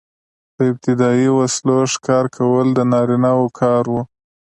[0.55, 3.95] په ابتدايي وسلو ښکار کول د نارینه وو کار و.